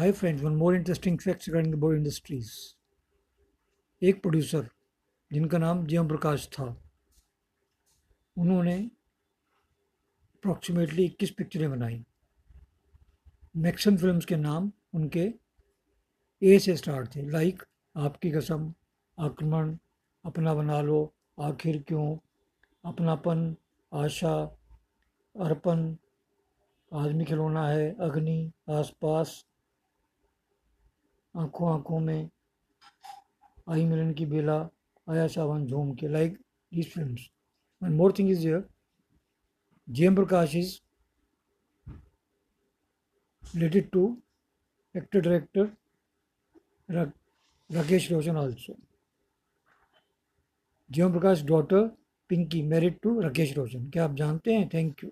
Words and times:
Hi 0.00 0.12
friends, 0.12 0.42
one 0.42 0.54
more 0.54 0.74
interesting 0.74 1.18
facts 1.18 1.48
regarding 1.48 1.72
the 1.72 1.88
industries. 1.96 2.76
एक 4.02 4.22
producer 4.22 4.68
जिनका 5.32 5.58
नाम 5.58 5.86
जयम 5.86 6.08
प्रकाश 6.08 6.48
था 6.48 6.82
उन्होंने 8.38 8.74
अप्रॉक्सीमेटली 10.36 11.08
21 11.08 11.30
पिक्चरें 11.30 11.70
बनाई। 11.70 12.04
मैक्सन 13.56 13.96
फिल्म्स 13.96 14.24
के 14.24 14.36
नाम 14.36 14.72
उनके 14.94 15.34
ए 16.42 16.58
से 16.58 16.76
स्टार्ट 16.76 17.16
थे। 17.16 17.30
लाइक 17.30 17.62
आपकी 17.96 18.30
कसम 18.30 18.74
आक्रमण 19.18 19.76
अपना 20.24 20.54
बना 20.54 20.80
लो 20.80 21.14
आखिर 21.40 21.82
क्यों? 21.82 22.18
अपनापन 22.84 23.56
आशा 23.94 24.42
अर्पण 25.40 25.96
आदमी 26.92 27.24
खिलौना 27.24 27.68
है 27.68 27.96
अग्नि 28.00 28.52
आसपास 28.68 29.47
आँखों 31.38 31.72
आँखों 31.72 32.00
में 32.00 32.30
आई 33.70 33.84
मिलन 33.86 34.12
की 34.14 34.26
बेला, 34.26 34.58
Aaya 35.06 35.26
Sawan 35.28 35.66
Jhoom 35.66 35.94
Ke. 35.94 36.08
Like 36.08 36.38
these 36.72 36.92
films 36.92 37.28
one 37.82 37.92
more 37.94 38.14
thing 38.18 38.30
is 38.30 38.46
here 38.46 38.68
J 39.88 40.14
Prakash 40.16 40.54
is 40.56 40.78
related 43.56 43.86
to 43.92 44.00
actor 44.94 45.20
director 45.22 45.64
Rakesh 47.70 48.08
Roshan 48.10 48.36
also. 48.40 48.74
Jeevan 50.90 51.12
Prakash 51.12 51.42
daughter 51.44 51.86
Pinky 52.30 52.62
married 52.62 52.98
to 53.02 53.20
Rakesh 53.20 53.56
Roshan 53.56 53.88
क्या 53.90 54.04
आप 54.04 54.14
जानते 54.14 54.54
हैं? 54.54 54.68
Thank 54.74 55.04
you 55.04 55.10